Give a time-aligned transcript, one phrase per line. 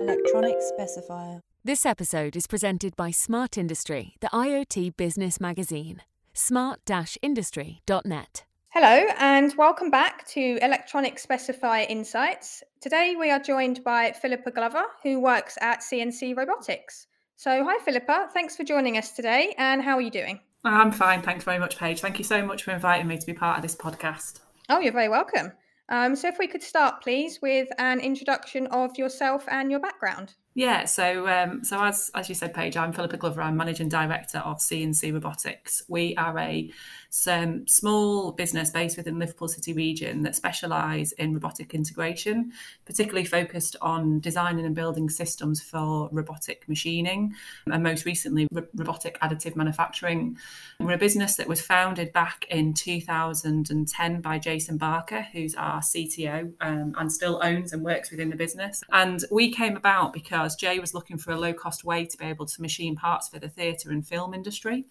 [0.00, 1.42] Electronic specifier.
[1.62, 6.00] This episode is presented by Smart Industry, the IoT business magazine.
[6.32, 8.44] smart-industry.net.
[8.70, 12.62] Hello, and welcome back to Electronic Specifier Insights.
[12.80, 17.06] Today we are joined by Philippa Glover, who works at CNC Robotics.
[17.36, 18.30] So, hi, Philippa.
[18.32, 19.54] Thanks for joining us today.
[19.58, 20.40] And how are you doing?
[20.64, 21.20] I'm fine.
[21.20, 22.00] Thanks very much, Paige.
[22.00, 24.40] Thank you so much for inviting me to be part of this podcast.
[24.70, 25.52] Oh, you're very welcome.
[25.90, 30.34] Um, so, if we could start, please, with an introduction of yourself and your background.
[30.54, 33.40] Yeah, so um, so as as you said, Paige, I'm Philippa Glover.
[33.40, 35.84] I'm managing director of CNC Robotics.
[35.88, 36.72] We are a
[37.10, 42.52] some small business based within Liverpool City region that specialise in robotic integration,
[42.84, 47.32] particularly focused on designing and building systems for robotic machining,
[47.66, 50.36] and most recently robotic additive manufacturing.
[50.80, 56.52] We're a business that was founded back in 2010 by Jason Barker, who's our CTO
[56.60, 58.82] um, and still owns and works within the business.
[58.90, 62.24] And we came about because Jay was looking for a low cost way to be
[62.24, 64.84] able to machine parts for the theatre and film industry.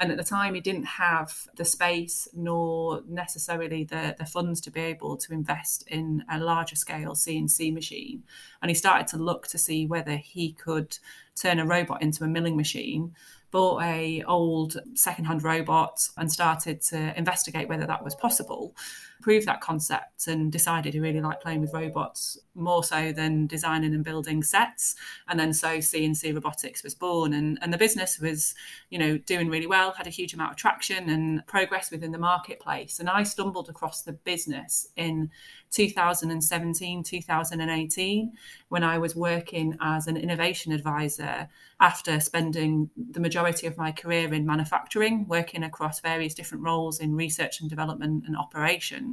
[0.00, 4.70] And at the time, he didn't have the space nor necessarily the, the funds to
[4.70, 8.22] be able to invest in a larger scale CNC machine.
[8.62, 10.96] And he started to look to see whether he could
[11.34, 13.14] turn a robot into a milling machine
[13.50, 18.74] bought a old secondhand robot and started to investigate whether that was possible
[19.20, 23.94] proved that concept and decided he really liked playing with robots more so than designing
[23.94, 24.94] and building sets.
[25.28, 28.54] And then so CNC Robotics was born, and, and the business was,
[28.90, 32.18] you know, doing really well, had a huge amount of traction and progress within the
[32.18, 33.00] marketplace.
[33.00, 35.30] And I stumbled across the business in
[35.70, 38.32] 2017, 2018,
[38.68, 41.48] when I was working as an innovation advisor
[41.80, 47.14] after spending the majority of my career in manufacturing, working across various different roles in
[47.14, 49.07] research and development and operations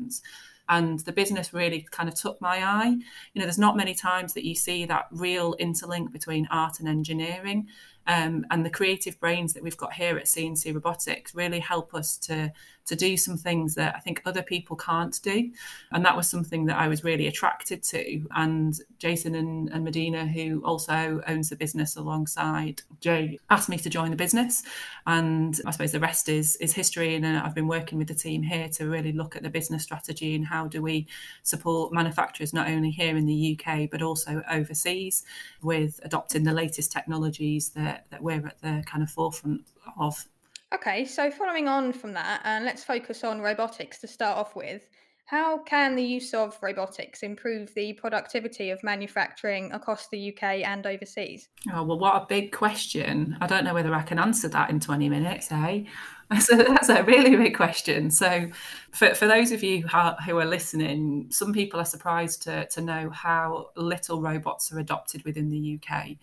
[0.67, 2.97] and the business really kind of took my eye.
[3.33, 6.87] You know, there's not many times that you see that real interlink between art and
[6.87, 7.67] engineering.
[8.07, 12.17] Um, and the creative brains that we've got here at CNC Robotics really help us
[12.17, 12.51] to
[12.85, 15.51] to do some things that I think other people can't do,
[15.91, 18.25] and that was something that I was really attracted to.
[18.35, 23.89] And Jason and, and Medina, who also owns the business alongside Jay, asked me to
[23.89, 24.63] join the business,
[25.07, 27.15] and I suppose the rest is is history.
[27.15, 30.35] And I've been working with the team here to really look at the business strategy
[30.35, 31.07] and how do we
[31.43, 35.23] support manufacturers not only here in the UK but also overseas
[35.61, 39.61] with adopting the latest technologies that, that we're at the kind of forefront
[39.99, 40.25] of.
[40.73, 44.87] Okay, so following on from that, and let's focus on robotics to start off with.
[45.27, 50.85] How can the use of robotics improve the productivity of manufacturing across the UK and
[50.85, 51.49] overseas?
[51.73, 53.35] Oh, well, what a big question.
[53.41, 55.83] I don't know whether I can answer that in 20 minutes, eh?
[56.31, 58.09] A, that's a really big question.
[58.09, 58.49] So,
[58.91, 59.85] for, for those of you
[60.25, 65.23] who are listening, some people are surprised to, to know how little robots are adopted
[65.23, 66.17] within the UK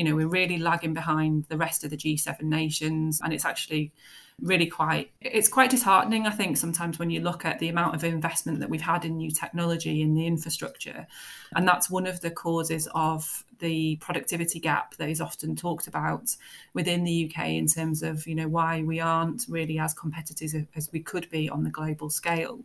[0.00, 3.20] you know, we're really lagging behind the rest of the G7 nations.
[3.22, 3.92] And it's actually
[4.40, 8.02] really quite it's quite disheartening i think sometimes when you look at the amount of
[8.02, 11.06] investment that we've had in new technology in the infrastructure
[11.54, 16.34] and that's one of the causes of the productivity gap that is often talked about
[16.74, 20.90] within the UK in terms of you know why we aren't really as competitive as
[20.92, 22.60] we could be on the global scale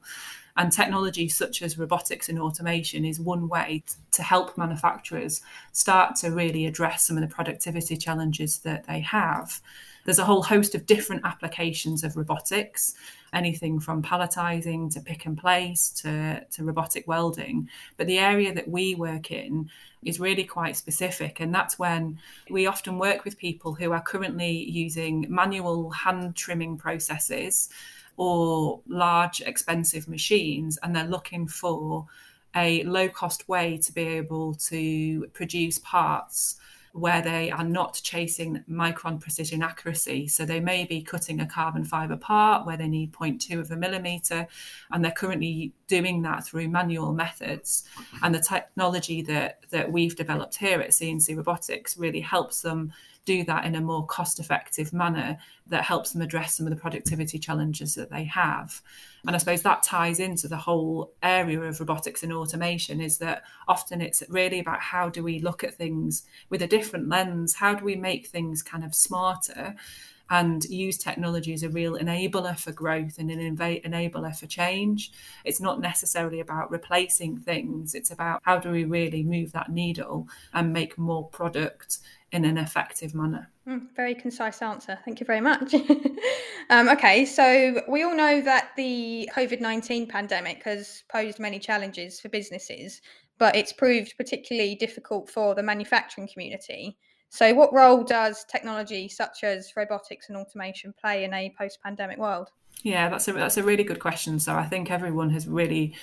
[0.57, 5.41] and technology such as robotics and automation is one way to help manufacturers
[5.73, 9.59] start to really address some of the productivity challenges that they have.
[10.05, 12.93] There's a whole host of different applications of robotics,
[13.35, 17.69] anything from palletizing to pick and place to, to robotic welding.
[17.97, 19.69] But the area that we work in
[20.03, 21.39] is really quite specific.
[21.39, 22.17] And that's when
[22.49, 27.69] we often work with people who are currently using manual hand trimming processes
[28.17, 32.07] or large expensive machines and they're looking for
[32.55, 36.55] a low cost way to be able to produce parts
[36.95, 40.27] where they are not chasing micron precision accuracy.
[40.29, 43.75] So they may be cutting a carbon fiber part where they need 0.2 of a
[43.75, 44.47] millimeter,
[44.91, 47.83] and they're currently doing that through manual methods.
[48.23, 52.93] And the technology that, that we've developed here at CNC Robotics really helps them
[53.25, 55.37] do that in a more cost effective manner
[55.67, 58.81] that helps them address some of the productivity challenges that they have.
[59.27, 63.43] And I suppose that ties into the whole area of robotics and automation is that
[63.67, 67.55] often it's really about how do we look at things with a different lens?
[67.55, 69.75] How do we make things kind of smarter?
[70.29, 75.11] And use technology as a real enabler for growth and an enabler for change.
[75.43, 80.27] It's not necessarily about replacing things, it's about how do we really move that needle
[80.53, 81.99] and make more product
[82.31, 83.49] in an effective manner.
[83.67, 84.97] Mm, very concise answer.
[85.05, 85.73] Thank you very much.
[86.69, 92.19] um, okay, so we all know that the COVID 19 pandemic has posed many challenges
[92.19, 93.01] for businesses,
[93.37, 96.97] but it's proved particularly difficult for the manufacturing community.
[97.35, 102.17] So, what role does technology such as robotics and automation play in a post pandemic
[102.17, 102.51] world?
[102.81, 104.39] Yeah, that's a that's a really good question.
[104.39, 105.95] So I think everyone has really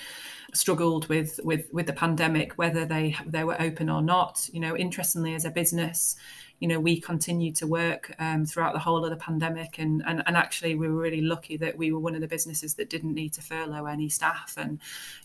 [0.53, 4.47] struggled with with with the pandemic, whether they they were open or not.
[4.53, 6.15] You know, interestingly, as a business,
[6.59, 10.21] you know, we continued to work um, throughout the whole of the pandemic, and, and
[10.27, 13.15] and actually we were really lucky that we were one of the businesses that didn't
[13.15, 14.79] need to furlough any staff, and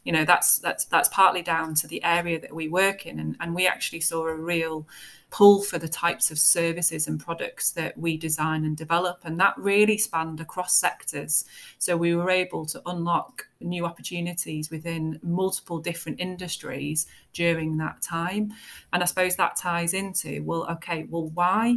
[0.05, 3.37] you know that's that's that's partly down to the area that we work in, and
[3.40, 4.87] and we actually saw a real
[5.31, 9.19] pull for the types of services and products that we design and develop.
[9.25, 11.45] And that really spanned across sectors.
[11.79, 18.53] So we were able to unlock new opportunities within multiple different industries during that time.
[18.93, 21.77] And I suppose that ties into, well, okay, well, why?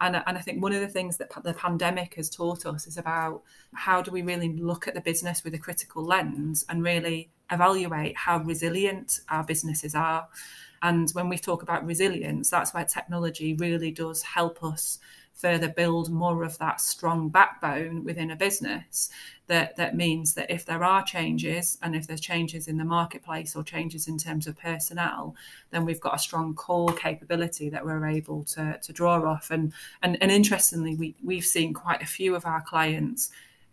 [0.00, 2.98] And, and I think one of the things that the pandemic has taught us is
[2.98, 3.42] about
[3.74, 8.16] how do we really look at the business with a critical lens and really evaluate
[8.16, 10.28] how resilient our businesses are.
[10.82, 14.98] And when we talk about resilience, that's where technology really does help us
[15.38, 19.08] further build more of that strong backbone within a business
[19.46, 23.54] that that means that if there are changes and if there's changes in the marketplace
[23.54, 25.36] or changes in terms of personnel
[25.70, 29.52] then we've got a strong core capability that we're able to, to draw off.
[29.52, 29.72] And,
[30.02, 33.30] and and interestingly we, we've seen quite a few of our clients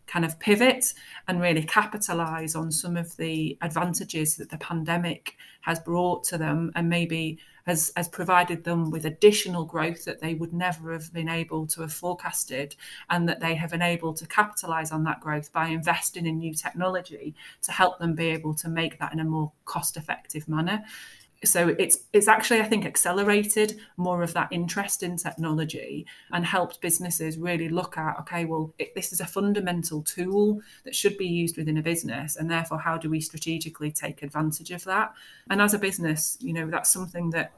[0.07, 0.93] kind of pivot
[1.27, 6.71] and really capitalize on some of the advantages that the pandemic has brought to them
[6.75, 11.29] and maybe has, has provided them with additional growth that they would never have been
[11.29, 12.75] able to have forecasted
[13.09, 16.53] and that they have been able to capitalize on that growth by investing in new
[16.53, 20.83] technology to help them be able to make that in a more cost effective manner
[21.45, 26.81] so it's it's actually I think accelerated more of that interest in technology and helped
[26.81, 31.27] businesses really look at okay well it, this is a fundamental tool that should be
[31.27, 35.13] used within a business and therefore how do we strategically take advantage of that?
[35.49, 37.53] And as a business you know that's something that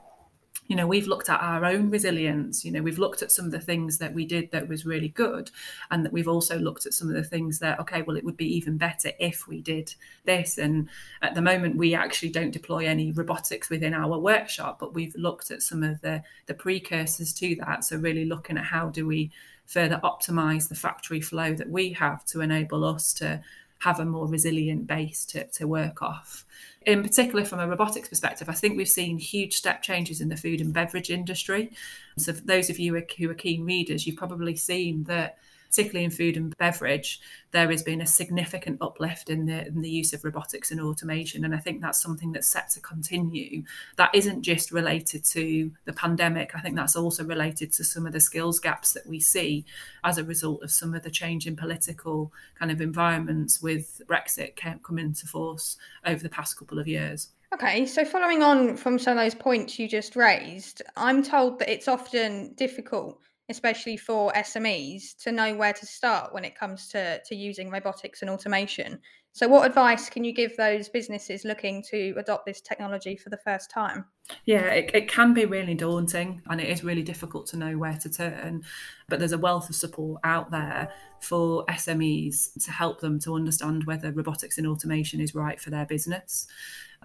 [0.68, 3.52] you know we've looked at our own resilience you know we've looked at some of
[3.52, 5.50] the things that we did that was really good
[5.92, 8.38] and that we've also looked at some of the things that okay well it would
[8.38, 9.94] be even better if we did
[10.26, 10.58] this.
[10.58, 10.90] And
[11.22, 15.52] at the moment we actually don't deploy any robotics within our workshop but we've looked
[15.52, 17.84] at some of the the precursors to that.
[17.84, 19.32] So really looking at how do we
[19.66, 23.42] further optimize the factory flow that we have to enable us to
[23.80, 26.46] have a more resilient base to, to work off
[26.88, 30.38] in particular from a robotics perspective, I think we've seen huge step changes in the
[30.38, 31.74] food and beverage industry.
[32.18, 35.38] So, for those of you who are keen readers, you've probably seen that
[35.70, 37.20] particularly in food and beverage,
[37.52, 41.46] there has been a significant uplift in the, in the use of robotics and automation.
[41.46, 43.64] And I think that's something that's set to continue.
[43.96, 46.52] That isn't just related to the pandemic.
[46.56, 49.66] I think that's also related to some of the skills gaps that we see
[50.04, 54.56] as a result of some of the change in political kind of environments with Brexit
[54.84, 57.30] coming into force over the past couple of years.
[57.54, 61.72] Okay, so following on from some of those points you just raised, I'm told that
[61.72, 67.22] it's often difficult especially for SMEs, to know where to start when it comes to,
[67.26, 69.00] to using robotics and automation.
[69.38, 73.38] So, what advice can you give those businesses looking to adopt this technology for the
[73.38, 74.06] first time?
[74.46, 77.98] Yeah, it, it can be really daunting and it is really difficult to know where
[77.98, 78.64] to turn.
[79.08, 80.92] But there's a wealth of support out there
[81.22, 85.86] for SMEs to help them to understand whether robotics and automation is right for their
[85.86, 86.48] business.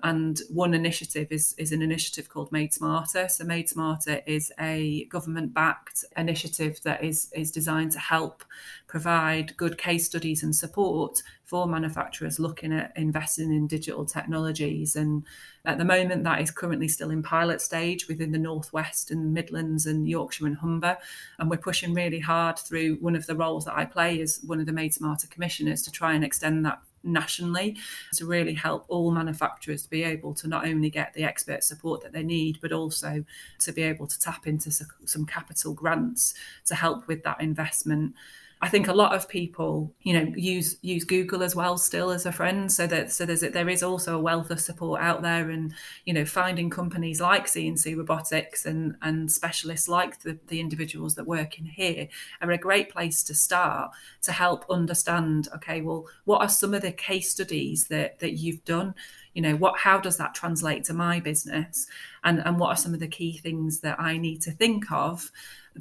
[0.02, 3.28] And one initiative is, is an initiative called Made Smarter.
[3.28, 8.44] So, Made Smarter is a government backed initiative that is, is designed to help
[8.88, 14.96] provide good case studies and support for manufacturers looking at investing in digital technologies.
[14.96, 15.22] And
[15.64, 19.86] at the moment, that is currently still in pilot stage within the Northwest and Midlands
[19.86, 20.96] and Yorkshire and Humber.
[21.38, 24.60] And we're pushing really hard through one of the roles that I play as one
[24.60, 27.76] of the Made Smarter commissioners to try and extend that nationally
[28.14, 32.02] to really help all manufacturers to be able to not only get the expert support
[32.02, 33.24] that they need, but also
[33.60, 34.70] to be able to tap into
[35.04, 38.14] some capital grants to help with that investment.
[38.64, 42.26] I think a lot of people, you know, use use Google as well still as
[42.26, 42.70] a friend.
[42.70, 46.14] So that so there's there is also a wealth of support out there, and you
[46.14, 51.58] know, finding companies like CNC Robotics and and specialists like the, the individuals that work
[51.58, 52.06] in here
[52.40, 53.90] are a great place to start
[54.22, 55.48] to help understand.
[55.56, 58.94] Okay, well, what are some of the case studies that that you've done?
[59.34, 61.88] You know, what how does that translate to my business,
[62.22, 65.32] and and what are some of the key things that I need to think of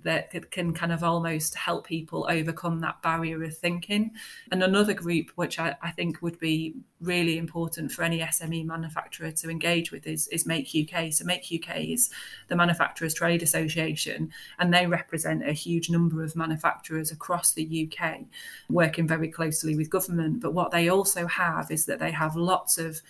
[0.04, 4.12] that can kind of almost help people overcome that barrier of thinking.
[4.52, 9.32] And another group, which I, I think would be really important for any SME manufacturer
[9.32, 11.12] to engage with, is, is Make UK.
[11.12, 12.10] So, Make UK is
[12.48, 18.22] the Manufacturers Trade Association, and they represent a huge number of manufacturers across the UK,
[18.70, 20.42] working very closely with government.
[20.42, 23.02] But what they also have is that they have lots of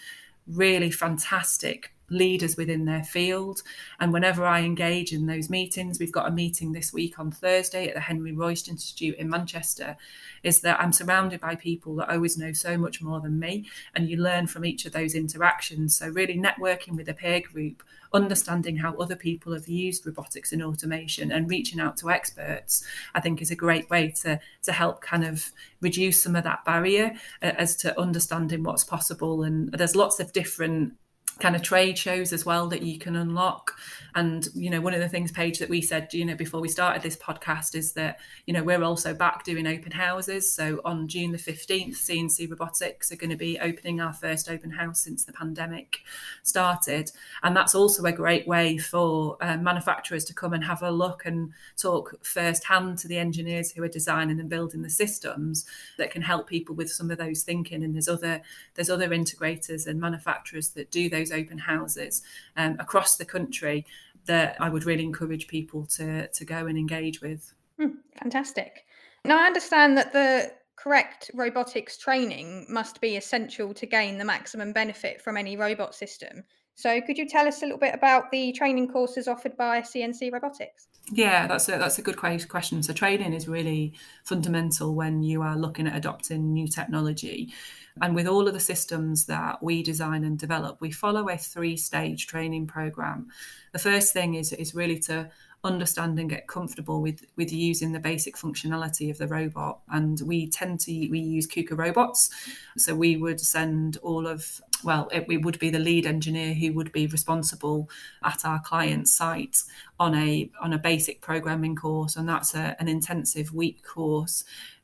[0.48, 3.64] really fantastic leaders within their field.
[4.00, 7.88] And whenever I engage in those meetings, we've got a meeting this week on Thursday
[7.88, 9.98] at the Henry Royce Institute in Manchester,
[10.44, 13.66] is that I'm surrounded by people that always know so much more than me.
[13.96, 15.96] And you learn from each of those interactions.
[15.96, 20.62] So, really networking with a peer group understanding how other people have used robotics and
[20.62, 25.02] automation and reaching out to experts, I think is a great way to, to help
[25.02, 29.44] kind of reduce some of that barrier uh, as to understanding what's possible.
[29.44, 30.94] And there's lots of different
[31.42, 33.74] kind of trade shows as well that you can unlock.
[34.14, 36.68] And you know one of the things Paige that we said you know before we
[36.68, 40.54] started this podcast is that you know we're also back doing open houses.
[40.54, 44.72] So on June the 15th CNC Robotics are going to be opening our first open
[44.72, 46.02] house since the pandemic
[46.44, 47.12] started.
[47.42, 51.26] And that's also a great way for uh, manufacturers to come and have a look
[51.26, 55.66] and talk firsthand to the engineers who are designing and building the systems
[55.98, 57.84] that can help people with some of those thinking.
[57.84, 58.42] And there's other
[58.76, 62.22] there's other integrators and manufacturers that do those open houses
[62.58, 63.86] um, across the country
[64.26, 67.54] that I would really encourage people to to go and engage with.
[67.80, 68.86] Hmm, fantastic.
[69.26, 74.74] Now I understand that the correct robotics training must be essential to gain the maximum
[74.74, 76.44] benefit from any robot system.
[76.82, 80.34] So, could you tell us a little bit about the training courses offered by CNC
[80.34, 80.88] Robotics?
[81.12, 82.82] Yeah, that's a that's a good question.
[82.82, 87.54] So, training is really fundamental when you are looking at adopting new technology.
[88.02, 91.78] And with all of the systems that we design and develop, we follow a three
[91.78, 93.28] stage training program.
[93.74, 95.30] The first thing is, is really to
[95.64, 100.48] understand and get comfortable with with using the basic functionality of the robot and we
[100.48, 102.32] tend to we use KUKA robots
[102.78, 106.74] so we would send all of well it, we would be the lead engineer who
[106.74, 107.90] would be responsible
[108.24, 109.58] at our client site
[110.00, 114.44] on a on a basic programming course and that's a, an intensive week course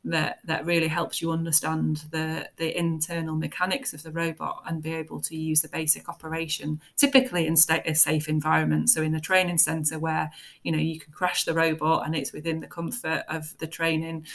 [0.09, 4.93] that that really helps you understand the the internal mechanics of the robot and be
[4.93, 8.89] able to use the basic operation typically in a safe environment.
[8.89, 10.31] So in a training center where
[10.63, 14.25] you know you can crash the robot and it's within the comfort of the training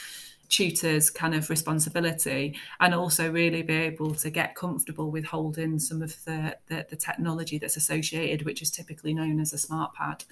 [0.53, 6.03] tutor's kind of responsibility and also really be able to get comfortable with holding some
[6.03, 10.23] of the, the, the technology that's associated, which is typically known as a smart pad.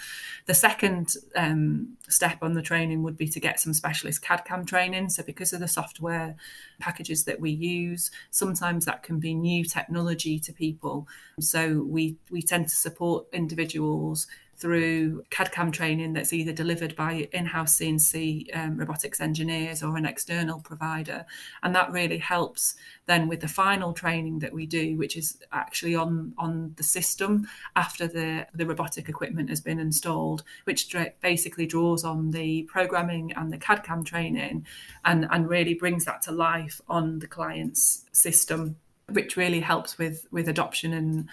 [0.46, 4.64] The second um, step on the training would be to get some specialist CAD CAM
[4.64, 5.10] training.
[5.10, 6.36] So, because of the software
[6.80, 11.08] packages that we use, sometimes that can be new technology to people.
[11.40, 14.28] So, we, we tend to support individuals
[14.62, 19.98] through CAD CAM training that's either delivered by in house CNC um, robotics engineers or
[19.98, 21.26] an external provider.
[21.64, 22.76] And that really helps
[23.08, 27.48] then with the final training that we do, which is actually on, on the system
[27.76, 33.52] after the, the robotic equipment has been installed, which basically draws on the programming and
[33.52, 34.66] the CAD CAM training
[35.04, 38.76] and, and really brings that to life on the client's system,
[39.10, 41.28] which really helps with, with adoption and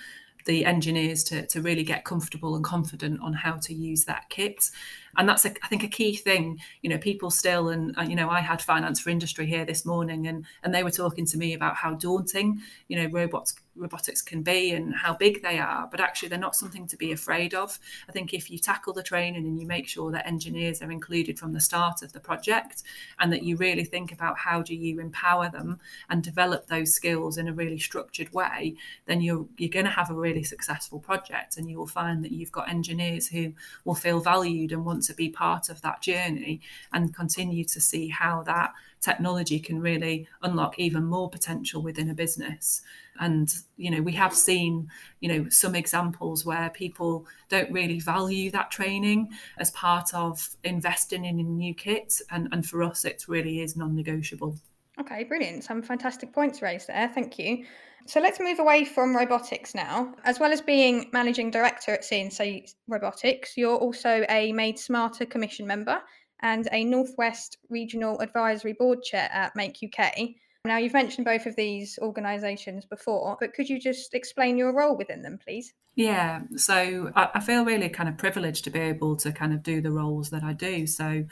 [0.45, 4.71] the engineers to, to really get comfortable and confident on how to use that kit
[5.17, 6.59] and that's a, I think a key thing.
[6.83, 9.85] You know people still and uh, you know I had finance for industry here this
[9.85, 14.23] morning and and they were talking to me about how daunting you know robots robotics
[14.23, 15.87] can be and how big they are.
[15.91, 17.79] But actually they're not something to be afraid of.
[18.09, 21.39] I think if you tackle the training and you make sure that engineers are included
[21.39, 22.83] from the start of the project
[23.19, 25.79] and that you really think about how do you empower them
[26.11, 28.75] and develop those skills in a really structured way
[29.07, 32.33] then you're you're going to have a really successful project and you will find that
[32.33, 33.53] you've got engineers who
[33.85, 36.61] will feel valued and want to be part of that journey
[36.93, 42.15] and continue to see how that technology can really unlock even more potential within a
[42.15, 42.83] business.
[43.21, 44.91] And you know we have seen
[45.21, 51.25] you know some examples where people don't really value that training as part of investing
[51.25, 52.21] in a new kit.
[52.31, 54.57] And and for us it really is non-negotiable.
[55.01, 55.65] Okay brilliant.
[55.65, 57.11] Some fantastic points raised there.
[57.15, 57.65] Thank you
[58.09, 60.15] so let's move away from robotics now.
[60.25, 65.67] As well as being managing director at CNC Robotics, you're also a Made Smarter Commission
[65.67, 66.01] member
[66.41, 70.31] and a Northwest Regional Advisory Board Chair at Make UK.
[70.65, 74.97] Now, you've mentioned both of these organisations before, but could you just explain your role
[74.97, 75.75] within them, please?
[75.95, 79.63] Yeah, so I, I feel really kind of privileged to be able to kind of
[79.63, 80.87] do the roles that I do.
[80.87, 81.25] So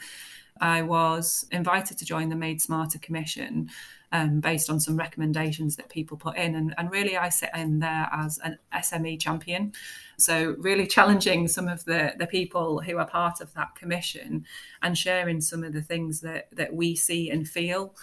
[0.61, 3.69] I was invited to join the Made Smarter Commission
[4.11, 6.55] um, based on some recommendations that people put in.
[6.55, 9.73] And, and really, I sit in there as an SME champion.
[10.17, 14.45] So, really challenging some of the, the people who are part of that commission
[14.81, 17.95] and sharing some of the things that, that we see and feel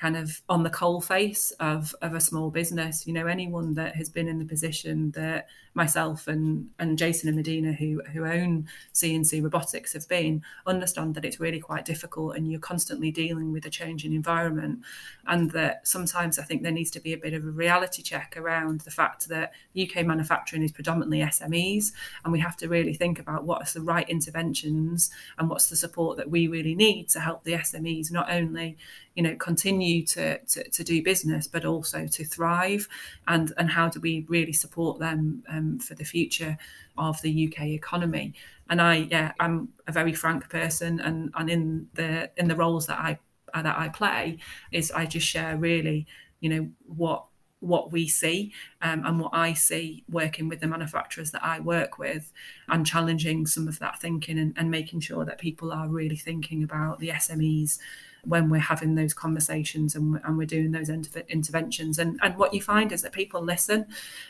[0.00, 3.06] kind of on the coal face of, of a small business.
[3.06, 7.36] You know, anyone that has been in the position that myself and and Jason and
[7.36, 12.50] Medina, who who own CNC Robotics, have been, understand that it's really quite difficult, and
[12.50, 14.80] you're constantly dealing with a changing environment,
[15.26, 18.36] and that sometimes I think there needs to be a bit of a reality check
[18.36, 21.92] around the fact that UK manufacturing is predominantly SMEs,
[22.24, 26.16] and we have to really think about what's the right interventions and what's the support
[26.16, 28.76] that we really need to help the SMEs not only
[29.14, 32.88] you know continue to, to, to do business but also to thrive.
[33.28, 36.56] And and how do we really support them um, for the future
[36.96, 38.34] of the UK economy.
[38.68, 42.86] And I yeah I'm a very frank person and and in the in the roles
[42.86, 43.18] that I
[43.54, 44.38] that I play
[44.70, 46.06] is I just share really
[46.40, 47.24] you know what
[47.60, 51.98] what we see um, and what I see working with the manufacturers that I work
[51.98, 52.32] with
[52.68, 56.62] and challenging some of that thinking and, and making sure that people are really thinking
[56.62, 57.78] about the SMEs
[58.24, 61.98] when we're having those conversations and, and we're doing those inter- interventions.
[61.98, 63.86] And, and what you find is that people listen.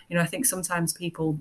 [0.08, 1.40] You know, I think sometimes people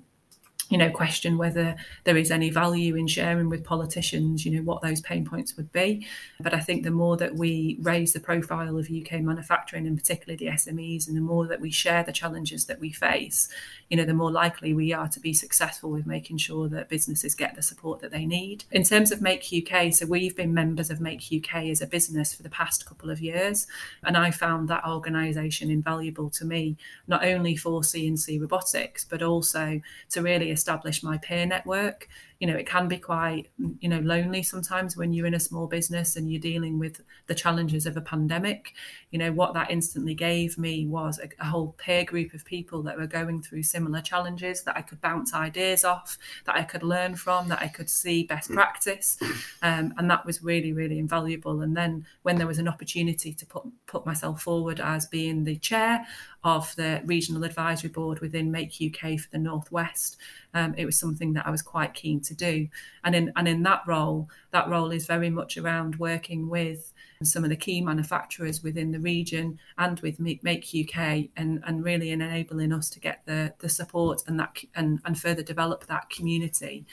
[0.70, 4.80] you know, question whether there is any value in sharing with politicians, you know, what
[4.82, 6.06] those pain points would be.
[6.38, 10.36] But I think the more that we raise the profile of UK manufacturing and particularly
[10.36, 13.48] the SMEs, and the more that we share the challenges that we face,
[13.88, 17.34] you know, the more likely we are to be successful with making sure that businesses
[17.34, 18.62] get the support that they need.
[18.70, 22.32] In terms of Make UK, so we've been members of Make UK as a business
[22.32, 23.66] for the past couple of years,
[24.04, 26.76] and I found that organisation invaluable to me,
[27.08, 32.06] not only for CNC robotics, but also to really establish my peer network
[32.40, 35.66] you know it can be quite you know lonely sometimes when you're in a small
[35.66, 38.72] business and you're dealing with the challenges of a pandemic.
[39.10, 42.82] You know what that instantly gave me was a, a, whole peer group of people
[42.84, 46.82] that were going through similar challenges that i could bounce ideas off that i could
[46.82, 49.18] learn from that i could see best practice
[49.62, 51.60] um, and that was really really invaluable.
[51.60, 55.56] And then when there was an opportunity to put put myself forward as being the
[55.56, 56.06] chair
[56.42, 60.16] of the regional advisory board within make uk for the northwest
[60.54, 62.68] um, it was something that I was quite keen to do.
[63.04, 67.44] And in and in that role, that role is very much around working with some
[67.44, 72.22] of the key manufacturers within the region and with Make UK and, and really in
[72.22, 76.86] enabling us to get the, the support and that and, and further develop that community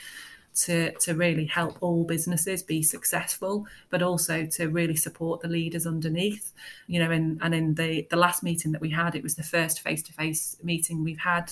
[0.57, 5.85] to, to really help all businesses be successful, but also to really support the leaders
[5.85, 6.51] underneath.
[6.87, 9.43] You know, and, and in the, the last meeting that we had, it was the
[9.43, 11.51] first face to face meeting we've had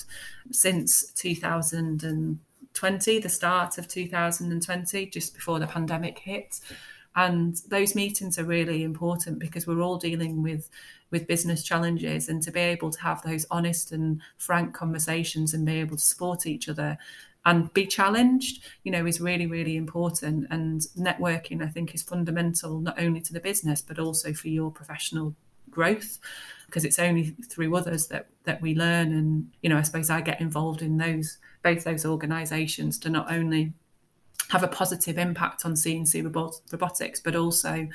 [0.52, 1.12] since
[2.76, 6.60] 2020, the start of 2020, just before the pandemic hit.
[7.16, 10.70] And those meetings are really important because we're all dealing with
[11.12, 15.66] with business challenges and to be able to have those honest and frank conversations and
[15.66, 16.98] be able to support each other
[17.46, 20.48] and be challenged, you know, is really, really important.
[20.50, 24.72] And networking, I think, is fundamental not only to the business, but also for your
[24.72, 25.36] professional
[25.76, 26.18] growth
[26.66, 30.22] because it's only through others that that we learn and you know i suppose i
[30.22, 33.74] get involved in those both those organizations to not only
[34.50, 37.88] have a positive impact on cnc robot, robotics but also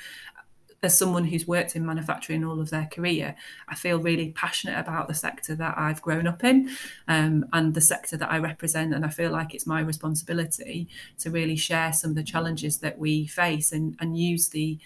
[0.83, 3.35] as someone who's worked in manufacturing all of their career,
[3.69, 6.71] I feel really passionate about the sector that I've grown up in
[7.07, 8.93] um, and the sector that I represent.
[8.93, 10.87] And I feel like it's my responsibility
[11.19, 14.79] to really share some of the challenges that we face and, and use the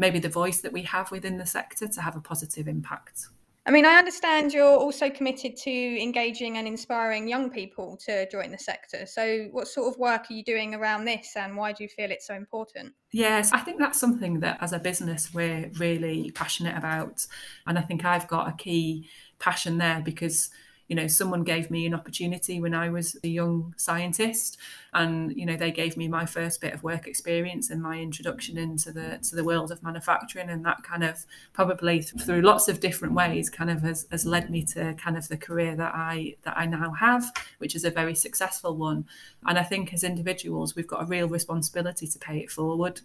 [0.00, 3.28] maybe the voice that we have within the sector to have a positive impact.
[3.66, 8.50] I mean, I understand you're also committed to engaging and inspiring young people to join
[8.50, 9.04] the sector.
[9.04, 12.10] So, what sort of work are you doing around this, and why do you feel
[12.10, 12.94] it's so important?
[13.12, 17.26] Yes, I think that's something that as a business we're really passionate about.
[17.66, 20.50] And I think I've got a key passion there because
[20.90, 24.58] you know someone gave me an opportunity when i was a young scientist
[24.92, 28.58] and you know they gave me my first bit of work experience and my introduction
[28.58, 30.50] into the to the world of manufacturing.
[30.50, 34.50] And that kind of probably through lots of different ways kind of has, has led
[34.50, 37.90] me to kind of the career that i that i now have which is a
[37.90, 39.06] very successful one.
[39.46, 43.00] And i think as individuals we've got a real responsibility to pay it forward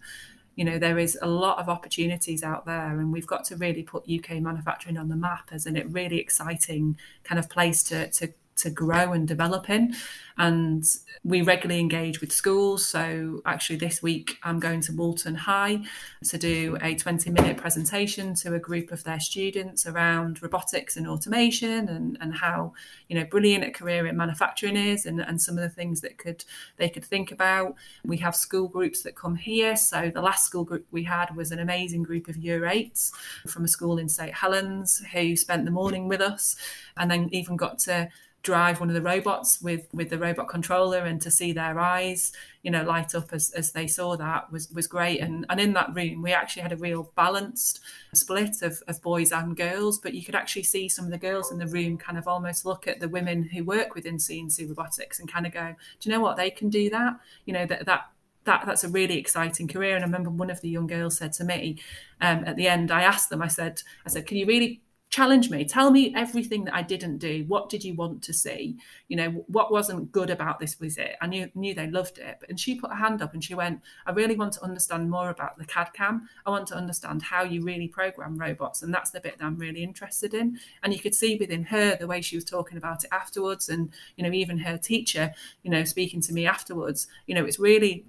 [0.56, 3.82] you know there is a lot of opportunities out there and we've got to really
[3.82, 8.32] put uk manufacturing on the map as a really exciting kind of place to, to
[8.56, 9.94] to grow and develop in.
[10.38, 10.84] And
[11.24, 12.86] we regularly engage with schools.
[12.86, 15.80] So, actually, this week I'm going to Walton High
[16.24, 21.08] to do a 20 minute presentation to a group of their students around robotics and
[21.08, 22.74] automation and, and how,
[23.08, 26.18] you know, brilliant a career in manufacturing is and, and some of the things that
[26.18, 26.44] could
[26.76, 27.74] they could think about.
[28.04, 29.74] We have school groups that come here.
[29.74, 33.10] So, the last school group we had was an amazing group of year eights
[33.46, 34.34] from a school in St.
[34.34, 36.56] Helens who spent the morning with us
[36.98, 38.08] and then even got to
[38.46, 42.30] drive one of the robots with with the robot controller and to see their eyes
[42.62, 45.20] you know light up as, as they saw that was was great.
[45.20, 47.80] And and in that room we actually had a real balanced
[48.14, 51.50] split of, of boys and girls but you could actually see some of the girls
[51.50, 55.18] in the room kind of almost look at the women who work within CNC robotics
[55.18, 56.36] and kind of go do you know what?
[56.36, 57.18] They can do that.
[57.46, 58.10] You know that that
[58.44, 59.96] that that's a really exciting career.
[59.96, 61.80] And i remember one of the young girls said to me
[62.20, 64.80] um, at the end i asked them i said i said can you really
[65.16, 65.64] challenge me.
[65.64, 67.44] Tell me everything that i didn't do.
[67.48, 68.76] What did you want to see?
[69.08, 71.16] You know what wasn't good about this visit?
[71.22, 72.36] I knew knew they loved it.
[72.50, 75.30] And she put her hand up and she went i really want to understand more
[75.30, 76.28] about the cad cam.
[76.44, 78.82] I want to understand how you really program robots.
[78.82, 80.58] And that's the bit that i'm really interested in.
[80.82, 83.70] And you could see within her the way she was talking about it afterwards.
[83.70, 87.58] And you know even her teacher you know speaking to me afterwards you know it's
[87.58, 88.04] really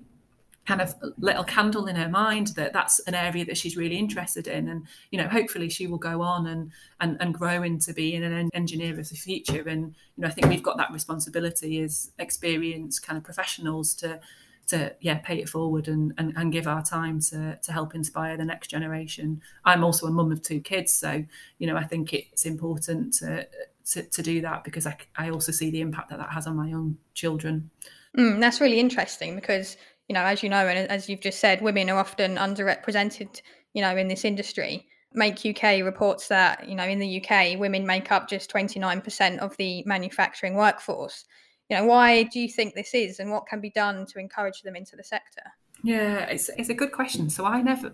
[0.67, 4.47] kind of little candle in her mind that that's an area that she's really interested
[4.47, 4.67] in.
[4.67, 8.49] And you know hopefully she will go on and and, and grow into being an
[8.53, 9.67] engineer of the future.
[9.67, 14.19] And you know i think we've got that responsibility as experienced kind of professionals to
[14.67, 18.35] to yeah pay it forward and, and, and give our time to, to help inspire
[18.35, 19.41] the next generation.
[19.63, 21.23] I'm also a mum of two kids so
[21.57, 23.47] you know i think it's important to
[23.91, 26.57] to, to do that because I, I also see the impact that that has on
[26.57, 27.69] my own children.
[28.17, 31.61] Mm, that's really interesting because you know, as you know, and as you've just said,
[31.61, 33.41] women are often underrepresented,
[33.73, 34.87] you know, in this industry.
[35.13, 39.55] Make UK reports that, you know, in the UK, women make up just 29% of
[39.57, 41.25] the manufacturing workforce.
[41.69, 44.61] You know, why do you think this is and what can be done to encourage
[44.61, 45.43] them into the sector?
[45.83, 47.29] Yeah, it's, it's a good question.
[47.29, 47.93] So I never,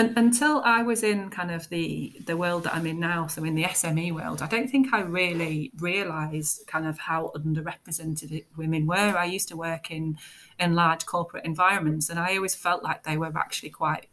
[0.00, 3.44] and, until I was in kind of the the world that I'm in now, so
[3.44, 8.86] in the SME world, I don't think I really realised kind of how underrepresented women
[8.86, 8.94] were.
[8.96, 10.18] I used to work in
[10.58, 14.06] in large corporate environments, and I always felt like they were actually quite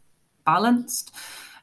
[0.44, 1.14] balanced.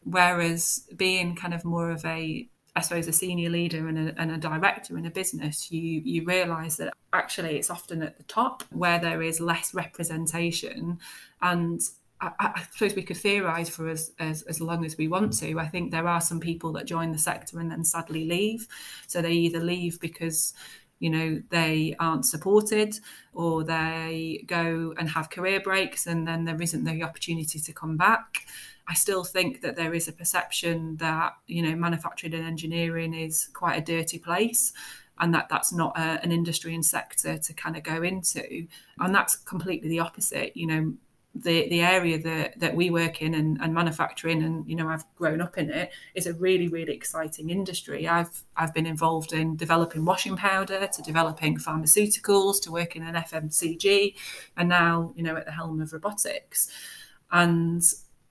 [0.03, 4.31] Whereas being kind of more of a I suppose a senior leader and a, and
[4.31, 8.63] a director in a business, you you realise that actually it's often at the top
[8.71, 10.99] where there is less representation,
[11.41, 11.81] and
[12.21, 15.59] I, I, suppose we could theorise for as, as as long as we want to.
[15.59, 18.67] I think there are some people that join the sector and then sadly leave.
[19.07, 20.53] So they either leave because
[20.99, 22.97] you know they aren't supported
[23.33, 27.97] or they go and have career breaks and then there isn't the opportunity to come
[27.97, 28.47] back
[28.87, 33.49] i still think that there is a perception that you know manufacturing and engineering is
[33.53, 34.71] quite a dirty place
[35.19, 38.65] and that that's not a, an industry and sector to kind of go into
[38.99, 40.93] and that's completely the opposite you know
[41.35, 45.03] the the area that that we work in and, and manufacturing and you know I've
[45.15, 48.07] grown up in it is a really really exciting industry.
[48.07, 54.15] I've I've been involved in developing washing powder to developing pharmaceuticals to working in FMCG
[54.55, 56.71] and now you know at the helm of robotics
[57.31, 57.83] and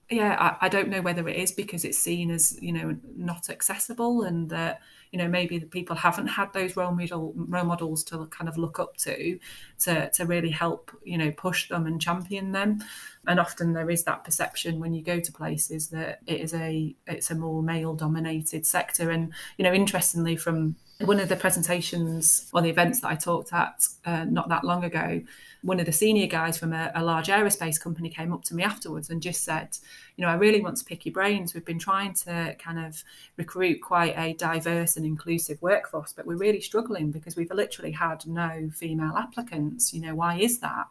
[0.09, 3.51] yeah I, I don't know whether it is because it's seen as you know not
[3.51, 4.81] accessible and that
[5.15, 8.59] you know maybe the people haven't had those role model role models to kind of
[8.59, 9.39] look up to
[9.79, 12.81] to to really help you know push them and champion them.
[13.29, 16.97] And often there is that perception when you go to places that it is a
[17.07, 19.13] it's a more male dominated sector.
[19.13, 23.53] And you know interestingly from one of the presentations or the events that I talked
[23.53, 25.23] at uh, not that long ago,
[25.65, 28.63] one of the senior guys from a, a, large aerospace company came up to me
[28.63, 29.79] afterwards and just said,
[30.17, 31.55] you know, I really want to pick your brains.
[31.55, 33.03] We've been trying to kind of
[33.39, 38.27] recruit quite a diverse and inclusive workforce, but we're really struggling because we've literally had
[38.27, 39.95] no female applicants.
[39.95, 40.87] You know, why is that?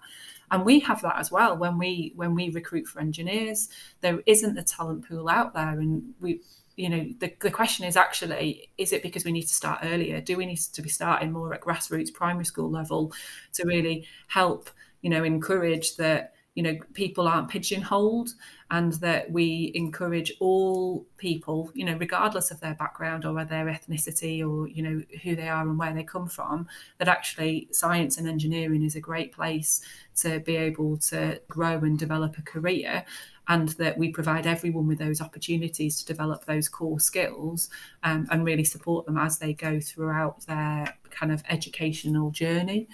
[0.51, 3.69] and we have that as well when we when we recruit for engineers
[4.01, 6.41] there isn't the talent pool out there and we
[6.75, 10.21] you know the, the question is actually is it because we need to start earlier?
[10.21, 13.13] Do we need to be starting more at grassroots primary school level
[13.53, 14.69] to really help
[15.01, 18.29] you know encourage that you know people aren't pigeonholed
[18.73, 24.45] and that we encourage all people you know regardless of their background or their ethnicity
[24.45, 28.27] or you know who they are and where they come from that actually science and
[28.27, 29.81] engineering is a great place
[30.15, 33.05] to be able to grow and develop a career
[33.47, 37.69] and that we provide everyone with those opportunities to develop those core skills
[38.01, 42.87] um, and really support them as they go throughout their kind of educational journey.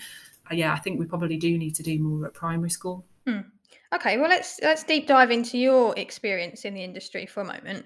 [0.51, 3.05] Uh, yeah, I think we probably do need to do more at primary school.
[3.27, 3.41] Hmm.
[3.93, 7.85] Okay, well let's let's deep dive into your experience in the industry for a moment.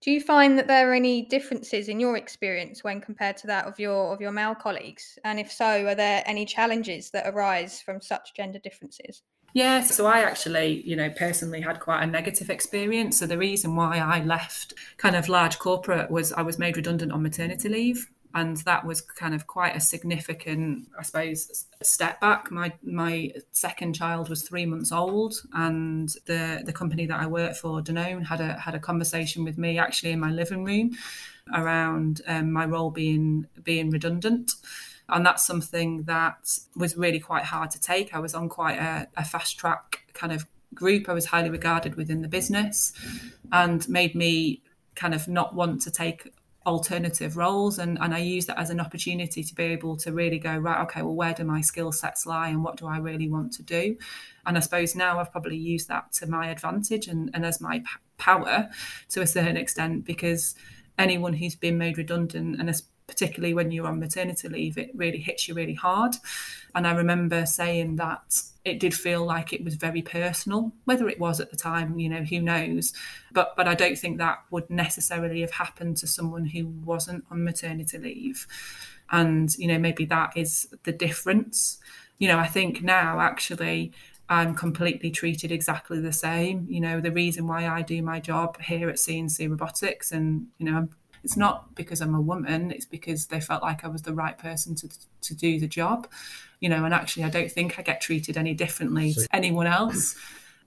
[0.00, 3.66] Do you find that there are any differences in your experience when compared to that
[3.66, 5.18] of your of your male colleagues?
[5.24, 9.22] And if so, are there any challenges that arise from such gender differences?
[9.54, 13.20] Yes, so I actually, you know, personally had quite a negative experience.
[13.20, 17.12] So the reason why I left kind of large corporate was I was made redundant
[17.12, 18.10] on maternity leave.
[18.34, 22.50] And that was kind of quite a significant, I suppose, step back.
[22.50, 27.56] My my second child was three months old, and the the company that I worked
[27.56, 30.96] for, Danone, had a had a conversation with me actually in my living room
[31.54, 34.52] around um, my role being being redundant
[35.08, 38.14] And that's something that was really quite hard to take.
[38.14, 41.08] I was on quite a, a fast track kind of group.
[41.08, 42.92] I was highly regarded within the business
[43.52, 44.62] and made me
[44.94, 46.32] kind of not want to take
[46.66, 50.38] alternative roles and, and I use that as an opportunity to be able to really
[50.38, 53.28] go right okay well where do my skill sets lie and what do I really
[53.28, 53.96] want to do?
[54.46, 57.80] And I suppose now I've probably used that to my advantage and, and as my
[57.80, 58.70] p- power
[59.10, 60.54] to a certain extent because
[60.98, 62.70] anyone who's been made redundant and
[63.06, 66.14] particularly when you're on maternity leave it really hits you really hard.
[66.74, 71.20] And I remember saying that it did feel like it was very personal whether it
[71.20, 72.92] was at the time you know who knows.
[73.32, 77.44] But but i don't think that would necessarily have happened to someone who wasn't on
[77.44, 78.46] maternity leave.
[79.10, 81.78] And you know maybe that is the difference.
[82.18, 83.92] You know i think now actually
[84.28, 86.66] I'm completely treated exactly the same.
[86.68, 90.64] You know, the reason why I do my job here at CNC Robotics, and you
[90.70, 90.88] know,
[91.24, 94.38] it's not because I'm a woman; it's because they felt like I was the right
[94.38, 94.88] person to
[95.22, 96.06] to do the job
[96.64, 100.16] you know, and actually I don't think I get treated any differently to anyone else.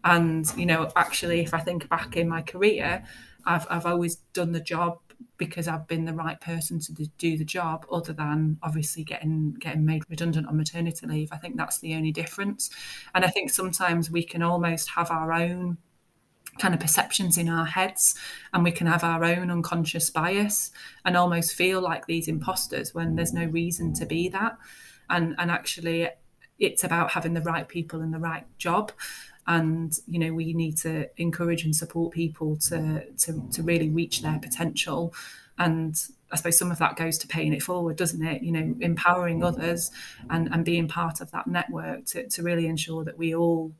[0.03, 3.03] And, you know, actually, if I think back in my career,
[3.47, 4.99] I've, I've always done the job
[5.37, 9.85] because I've been the right person to do the job, other than obviously getting getting
[9.85, 11.29] made redundant on maternity leave.
[11.31, 12.69] I think that's the only difference.
[13.15, 15.79] And I think sometimes we can almost have our own
[16.59, 18.15] kind of perceptions in our heads
[18.53, 20.71] and we can have our own unconscious bias
[21.05, 24.57] and almost feel like these imposters when there's no reason to be that.
[25.09, 26.09] And and actually
[26.59, 28.91] it's about having the right people in the right job.
[29.45, 34.21] And you know we need to encourage and support people to to, to really reach
[34.21, 35.13] their potential.
[35.57, 35.99] And
[36.31, 38.43] I suppose some of that goes to paying it forward, doesn't it?
[38.43, 39.91] You know, empowering others
[40.29, 43.71] and, and being part of that network to, to really ensure that we all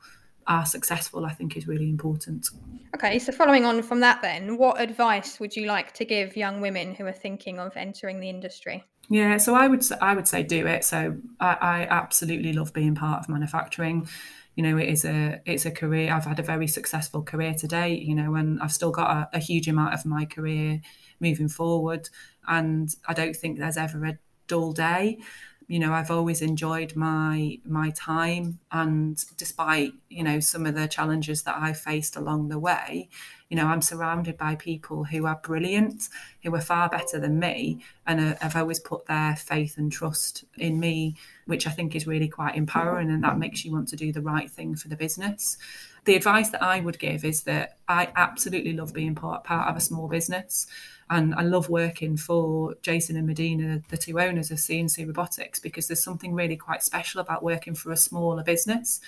[0.47, 2.49] are successful, I think is really important.
[2.95, 6.62] Okay, so following on from that, then, what advice would you like to give young
[6.62, 8.83] women who are thinking of entering the industry?
[9.10, 10.83] Yeah, so I would I would say do it.
[10.83, 14.07] So I, I absolutely love being part of manufacturing.
[14.55, 16.13] You know, it is a it's a career.
[16.13, 18.01] I've had a very successful career to date.
[18.01, 20.81] You know, and I've still got a, a huge amount of my career
[21.19, 22.10] moving forward.
[22.47, 25.19] And I don't think there's ever a dull day
[25.67, 30.88] you know i've always enjoyed my my time and despite you know some of the
[30.88, 33.10] challenges that i faced along the way
[33.49, 36.10] you know i'm surrounded by people who are brilliant
[36.43, 40.45] who are far better than me and uh, have always put their faith and trust
[40.58, 43.95] in me which i think is really quite empowering and that makes you want to
[43.95, 45.58] do the right thing for the business.
[46.06, 49.75] The advice that i would give is that i absolutely love being part, part of
[49.75, 50.67] a small business
[51.09, 55.87] and I love working for Jason and Medina, the two owners of CNC Robotics, because
[55.87, 58.99] there's something really quite special about working for a smaller business.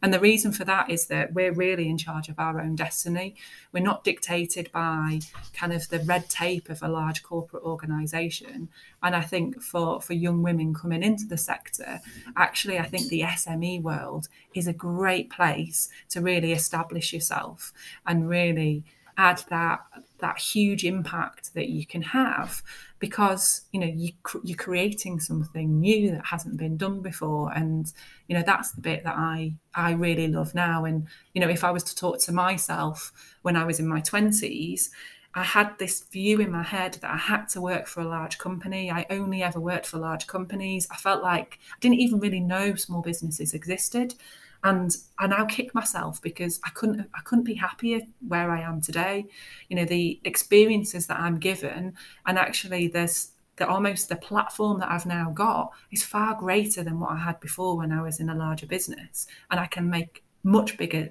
[0.00, 3.34] And the reason for that is that we're really in charge of our own destiny.
[3.72, 5.20] We're not dictated by
[5.52, 8.68] kind of the red tape of a large corporate organization.
[9.02, 12.00] And I think for, for young women coming into the sector,
[12.36, 17.72] actually, I think the SME world is a great place to really establish yourself
[18.06, 18.84] and really
[19.18, 19.80] add that
[20.20, 22.62] that huge impact that you can have
[23.00, 24.12] because you know you,
[24.44, 27.92] you're creating something new that hasn't been done before and
[28.28, 31.64] you know that's the bit that i i really love now and you know if
[31.64, 34.88] i was to talk to myself when i was in my 20s
[35.34, 38.38] I had this view in my head that I had to work for a large
[38.38, 38.90] company.
[38.90, 40.88] I only ever worked for large companies.
[40.90, 44.14] I felt like I didn't even really know small businesses existed
[44.64, 48.80] and I now kick myself because I couldn't I couldn't be happier where I am
[48.80, 49.26] today.
[49.68, 51.94] You know, the experiences that I'm given,
[52.26, 57.00] and actually there's the almost the platform that I've now got is far greater than
[57.00, 60.24] what I had before when I was in a larger business, and I can make
[60.42, 61.10] much bigger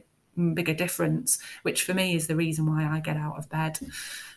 [0.54, 3.80] bigger difference, which for me is the reason why I get out of bed.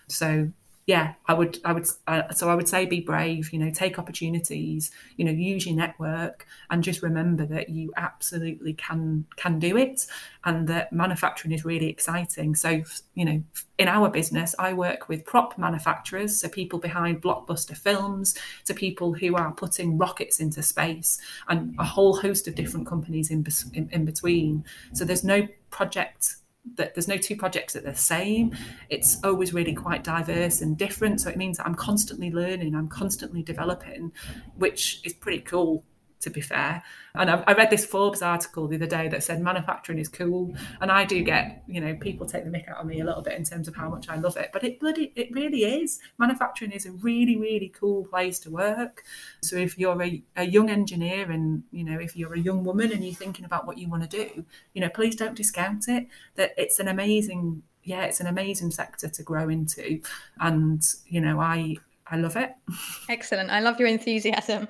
[0.09, 0.51] So
[0.91, 3.97] yeah, I would, I would, uh, so I would say be brave, you know, take
[3.97, 9.77] opportunities, you know, use your network and just remember that you absolutely can, can do
[9.77, 10.09] it
[10.45, 12.57] and that manufacturing is really exciting.
[12.57, 12.83] So,
[13.15, 13.41] you know,
[13.79, 19.13] in our business, I work with prop manufacturers, so people behind blockbuster films, to people
[19.13, 23.89] who are putting rockets into space and a whole host of different companies in, in,
[23.93, 24.65] in between.
[24.93, 26.35] So there's no project
[26.77, 28.57] that there's no two projects that are the same.
[28.89, 31.21] It's always really quite diverse and different.
[31.21, 34.13] So it means that I'm constantly learning, I'm constantly developing,
[34.57, 35.85] which is pretty cool
[36.21, 36.83] to be fair.
[37.15, 40.55] And I, I, read this Forbes article the other day that said manufacturing is cool,
[40.81, 43.23] and I do get, you know, people take the mick out of me a little
[43.23, 45.99] bit in terms of how much I love it, but it bloody, it really is.
[46.19, 49.03] Manufacturing is a really, really cool place to work.
[49.43, 52.93] So if you're a, a young engineer, and you know, if you're a young woman
[52.93, 56.07] and you're thinking about what you want to do, you know, please don't discount it.
[56.37, 60.01] That it's an amazing, yeah, it's an amazing sector to grow into,
[60.39, 62.53] and you know, I I love it.
[63.09, 63.51] Excellent.
[63.51, 64.69] I love your enthusiasm.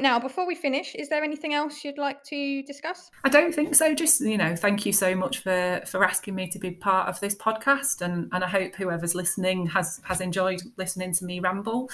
[0.00, 3.10] Now, before we finish, is there anything else you'd like to discuss?
[3.24, 3.94] I don't think so.
[3.94, 7.20] Just you know, thank you so much for for asking me to be part of
[7.20, 11.90] this podcast, and and I hope whoever's listening has has enjoyed listening to me ramble.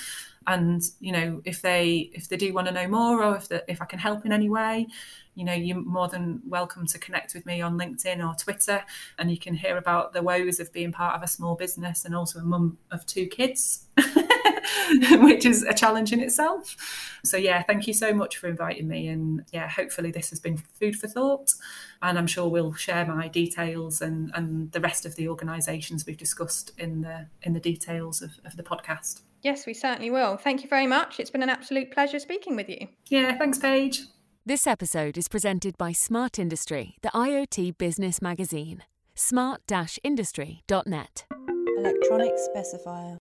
[0.46, 3.64] And you know, if they if they do want to know more, or if the,
[3.70, 4.86] if I can help in any way,
[5.34, 8.84] you know, you're more than welcome to connect with me on LinkedIn or Twitter,
[9.18, 12.14] and you can hear about the woes of being part of a small business and
[12.14, 13.86] also a mum of two kids.
[15.22, 16.76] which is a challenge in itself.
[17.24, 19.08] So, yeah, thank you so much for inviting me.
[19.08, 21.52] And yeah, hopefully, this has been food for thought.
[22.02, 26.16] And I'm sure we'll share my details and, and the rest of the organisations we've
[26.16, 29.22] discussed in the in the details of, of the podcast.
[29.42, 30.38] Yes, we certainly will.
[30.38, 31.20] Thank you very much.
[31.20, 32.88] It's been an absolute pleasure speaking with you.
[33.08, 34.00] Yeah, thanks, Paige.
[34.46, 38.82] This episode is presented by Smart Industry, the IoT business magazine.
[39.14, 41.24] smart-industry.net.
[41.78, 43.12] Electronic specifier.